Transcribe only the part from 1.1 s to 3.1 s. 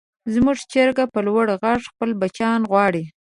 په لوړ غږ خپل بچیان غواړي.